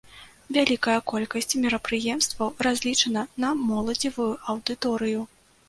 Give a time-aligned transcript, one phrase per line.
[0.55, 5.21] Вялікая колькасць мерапрыемстваў разлічана на моладзевую аўдыторыю.